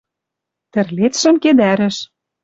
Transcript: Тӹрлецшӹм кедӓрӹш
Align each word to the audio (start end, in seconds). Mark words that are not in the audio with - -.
Тӹрлецшӹм 0.71 1.35
кедӓрӹш 1.43 1.95